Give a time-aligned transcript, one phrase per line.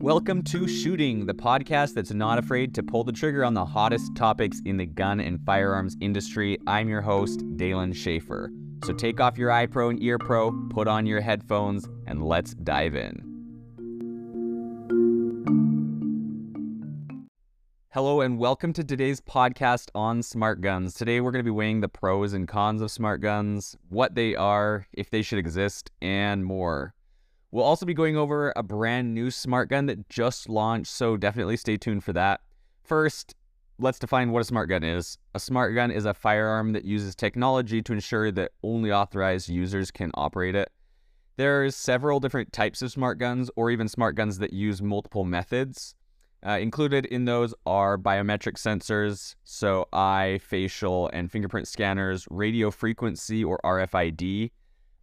[0.00, 4.14] Welcome to Shooting, the podcast that's not afraid to pull the trigger on the hottest
[4.14, 6.56] topics in the gun and firearms industry.
[6.66, 8.50] I'm your host, Dalen Schaefer.
[8.84, 13.37] So take off your EyePro and EarPro, put on your headphones, and let's dive in.
[17.92, 20.92] Hello, and welcome to today's podcast on smart guns.
[20.92, 24.36] Today, we're going to be weighing the pros and cons of smart guns, what they
[24.36, 26.92] are, if they should exist, and more.
[27.50, 31.56] We'll also be going over a brand new smart gun that just launched, so definitely
[31.56, 32.42] stay tuned for that.
[32.82, 33.34] First,
[33.78, 35.16] let's define what a smart gun is.
[35.34, 39.90] A smart gun is a firearm that uses technology to ensure that only authorized users
[39.90, 40.70] can operate it.
[41.38, 45.24] There are several different types of smart guns, or even smart guns that use multiple
[45.24, 45.94] methods.
[46.46, 53.42] Uh, included in those are biometric sensors, so eye, facial, and fingerprint scanners, radio frequency
[53.42, 54.52] or RFID,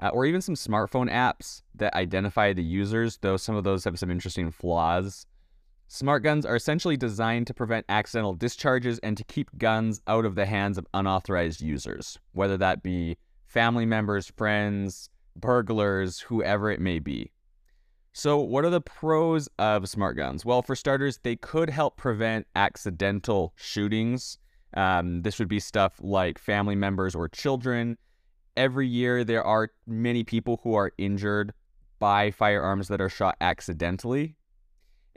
[0.01, 3.99] uh, or even some smartphone apps that identify the users, though some of those have
[3.99, 5.25] some interesting flaws.
[5.87, 10.35] Smart guns are essentially designed to prevent accidental discharges and to keep guns out of
[10.35, 16.99] the hands of unauthorized users, whether that be family members, friends, burglars, whoever it may
[16.99, 17.31] be.
[18.17, 20.45] So, what are the pros of smart guns?
[20.45, 24.37] Well, for starters, they could help prevent accidental shootings.
[24.73, 27.97] Um, this would be stuff like family members or children,
[28.55, 31.53] every year there are many people who are injured
[31.99, 34.37] by firearms that are shot accidentally.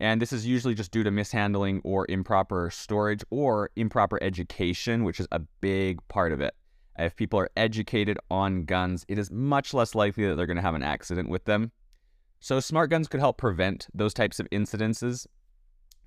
[0.01, 5.21] And this is usually just due to mishandling or improper storage or improper education, which
[5.21, 6.53] is a big part of it.
[6.99, 10.63] If people are educated on guns, it is much less likely that they're going to
[10.63, 11.71] have an accident with them.
[12.41, 15.27] So, smart guns could help prevent those types of incidences,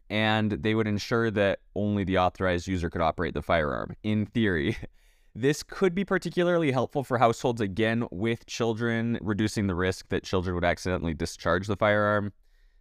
[0.09, 4.77] and they would ensure that only the authorized user could operate the firearm, in theory.
[5.33, 10.55] This could be particularly helpful for households again with children, reducing the risk that children
[10.55, 12.33] would accidentally discharge the firearm.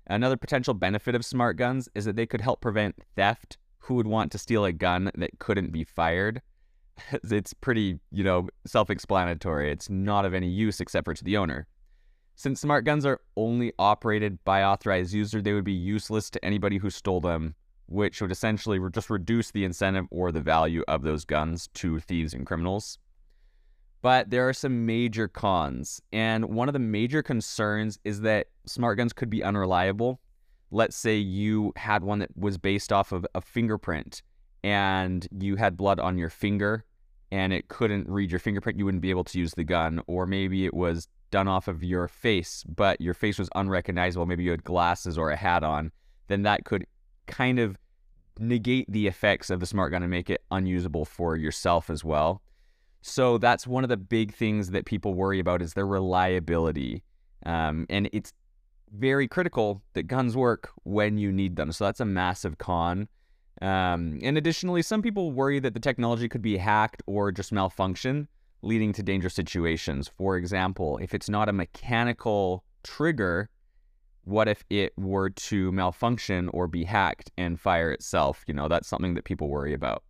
[0.09, 3.57] Another potential benefit of smart guns is that they could help prevent theft.
[3.79, 6.43] Who would want to steal a gun that couldn't be fired?
[7.31, 9.71] it's pretty, you know, self explanatory.
[9.71, 11.69] It's not of any use except for to the owner.
[12.41, 16.79] Since smart guns are only operated by authorized user, they would be useless to anybody
[16.79, 21.27] who stole them which would essentially just reduce the incentive or the value of those
[21.27, 22.99] guns to thieves and criminals.
[24.01, 28.97] But there are some major cons, and one of the major concerns is that smart
[28.97, 30.19] guns could be unreliable.
[30.71, 34.23] Let's say you had one that was based off of a fingerprint
[34.65, 36.87] and you had blood on your finger
[37.31, 40.01] and it couldn't read your fingerprint, you wouldn't be able to use the gun.
[40.07, 44.27] Or maybe it was done off of your face, but your face was unrecognizable.
[44.27, 45.93] Maybe you had glasses or a hat on.
[46.29, 46.87] Then that could
[47.27, 47.77] kind of
[48.39, 52.43] negate the effects of the smart gun and make it unusable for yourself as well.
[53.03, 57.03] So that's one of the big things that people worry about is their reliability.
[57.47, 58.33] Um, and it's
[58.93, 61.73] very critical that guns work when you need them.
[61.73, 63.09] So that's a massive con.
[63.63, 68.29] Um, and additionally, some people worry that the technology could be hacked or just malfunction,
[68.63, 70.11] leading to dangerous situations.
[70.17, 73.49] For example, if it's not a mechanical trigger,
[74.25, 78.45] what if it were to malfunction or be hacked and fire itself?
[78.47, 80.03] You know, that's something that people worry about.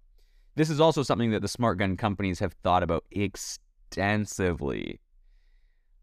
[0.56, 5.00] This is also something that the smart gun companies have thought about extensively.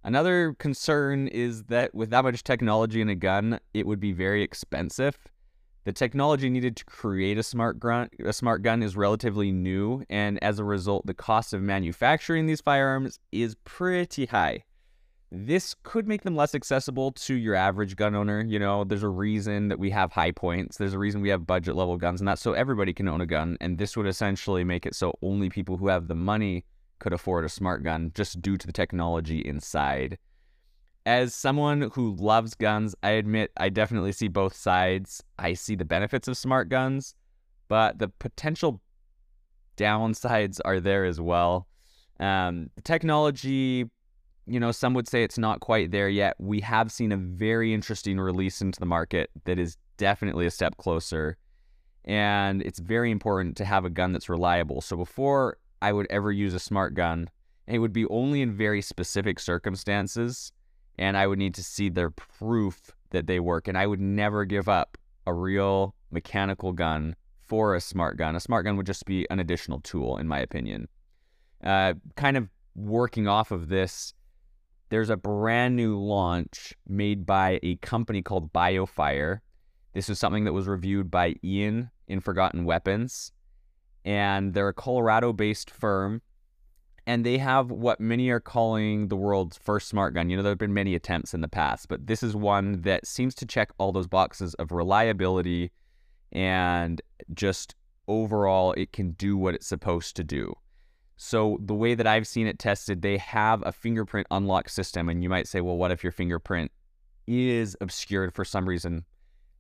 [0.04, 4.42] Another concern is that with that much technology in a gun, it would be very
[4.42, 5.18] expensive.
[5.88, 10.38] The technology needed to create a smart gun, a smart gun is relatively new, and
[10.44, 14.66] as a result, the cost of manufacturing these firearms is pretty high.
[15.32, 18.44] This could make them less accessible to your average gun owner.
[18.46, 20.76] You know, there's a reason that we have Hi-Points.
[20.76, 23.26] There's a reason we have budget level guns, and that's so everybody can own a
[23.26, 23.56] gun.
[23.62, 26.66] And this would essentially make it so only people who have the money
[27.00, 30.18] could afford a smart gun just due to the technology inside.
[31.08, 35.24] As someone who loves guns, I admit I definitely see both sides.
[35.40, 37.16] I see the benefits of smart guns,
[37.70, 38.82] but the potential
[39.78, 41.66] downsides are there as well.
[42.20, 43.90] Um, technology
[44.48, 46.36] you know, some would say it's not quite there yet.
[46.40, 50.76] We have seen a very interesting release into the market that is definitely a step
[50.76, 51.38] closer.
[52.04, 54.82] And it's very important to have a gun that's reliable.
[54.82, 57.30] So before I would ever use a smart gun,
[57.68, 60.54] it would be only in very specific circumstances.
[60.98, 63.68] And I would need to see their proof that they work.
[63.68, 68.36] And I would never give up a real mechanical gun for a smart gun.
[68.36, 70.88] A smart gun would just be an additional tool, in my opinion.
[71.64, 74.14] Uh, kind of working off of this,
[74.90, 79.40] there's a brand new launch made by a company called BioFire.
[79.94, 83.32] This is something that was reviewed by Ian in Forgotten Weapons.
[84.06, 86.22] And they're a Colorado based firm.
[87.08, 90.30] And they have what many are calling the world's first smart gun.
[90.30, 93.08] You know, there have been many attempts in the past, but this is one that
[93.08, 95.72] seems to check all those boxes of reliability
[96.34, 97.02] and
[97.34, 97.76] just
[98.10, 100.54] overall, it can do what it's supposed to do.
[101.16, 105.10] So, the way that I've seen it tested, they have a fingerprint unlock system.
[105.10, 106.72] And you might say, well, what if your fingerprint
[107.26, 109.06] is obscured for some reason?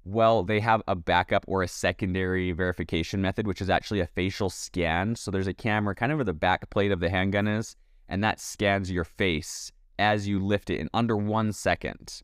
[0.09, 4.50] Well, they have a backup or a secondary verification method, which is actually a facial
[4.50, 5.18] scan.
[5.18, 7.75] So there's a camera kind of where the back plate of the handgun is,
[8.07, 9.69] and that scans your face
[10.00, 12.21] as you lift it in under one second.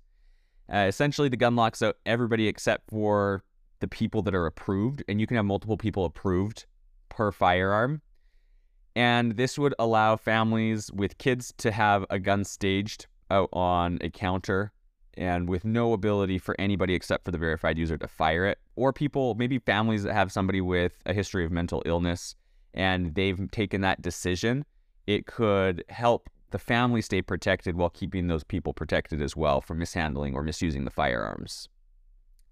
[0.73, 3.43] Uh, essentially, the gun locks out everybody except for
[3.81, 6.65] the people that are approved, and you can have multiple people approved
[7.09, 8.01] per firearm.
[8.95, 14.09] And this would allow families with kids to have a gun staged out on a
[14.09, 14.71] counter
[15.17, 18.93] and with no ability for anybody except for the verified user to fire it, or
[18.93, 22.35] people, maybe families that have somebody with a history of mental illness
[22.73, 24.63] and they've taken that decision,
[25.05, 29.79] it could help the family stay protected while keeping those people protected as well from
[29.79, 31.67] mishandling or misusing the firearms.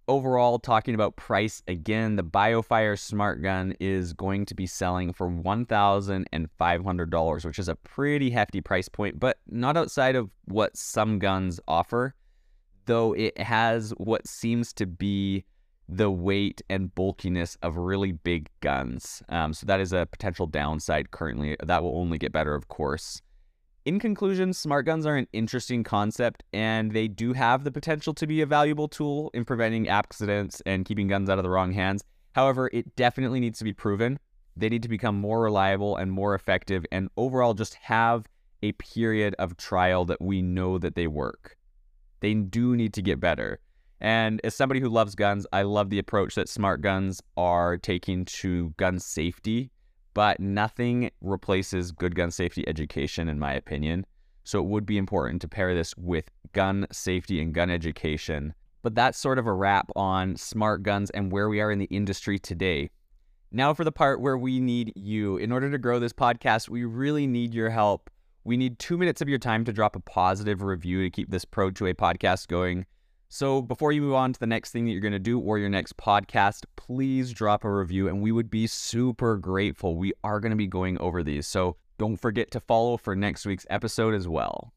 [0.08, 5.30] Overall, talking about price again, the BioFire Smart Gun is going to be selling for
[5.30, 11.60] $1,500, which is a pretty hefty price point, but not outside of what some guns
[11.68, 12.16] offer
[12.86, 15.46] though it has what seems to be
[15.88, 19.22] the weight and bulkiness of really big guns.
[19.28, 21.58] Um, so that is a potential downside currently.
[21.62, 23.22] That will only get better, of course.
[23.84, 28.28] In conclusion, smart guns are an interesting concept and they do have the potential to
[28.28, 32.04] be a valuable tool in preventing accidents and keeping guns out of the wrong hands.
[32.34, 34.20] However, it definitely needs to be proven.
[34.56, 38.28] They need to become more reliable and more effective and overall just have
[38.64, 41.58] a period of trial that we know that they work.
[42.22, 43.60] They do need to get better.
[44.00, 48.26] And as somebody who loves guns, I love the approach that smart guns are taking
[48.26, 49.70] to gun safety,
[50.14, 54.06] but nothing replaces good gun safety education, in my opinion.
[54.44, 58.56] So it would be important to pair this with gun safety and gun education.
[58.82, 61.86] But that's sort of a wrap on smart guns and where we are in the
[61.86, 62.90] industry today.
[63.52, 65.38] Now, for the part where we need you.
[65.38, 68.10] In order to grow this podcast, we really need your help.
[68.44, 71.46] We need two minutes of your time to drop a positive review to keep this
[71.46, 72.86] Pro 2A podcast going.
[73.30, 75.60] So before you move on to the next thing that you're going to do or
[75.60, 79.96] your next podcast, please drop a review and we would be super grateful.
[79.96, 81.48] We are going to be going over these.
[81.48, 84.74] So don't forget to follow for next week's episode as well.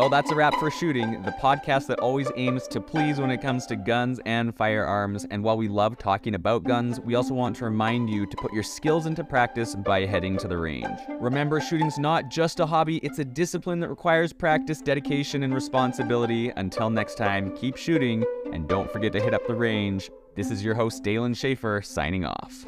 [0.00, 3.42] Well, that's a wrap for Shooting, the podcast that always aims to please when it
[3.42, 5.26] comes to guns and firearms.
[5.30, 8.50] And while we love talking about guns, we also want to remind you to put
[8.50, 10.98] your skills into practice by heading to the range.
[11.20, 16.48] Remember, shooting's not just a hobby, it's a discipline that requires practice, dedication, and responsibility.
[16.56, 18.24] Until next time, keep shooting
[18.54, 20.10] and don't forget to hit up the range.
[20.34, 22.64] This is your host, Dalen Schaefer, signing off.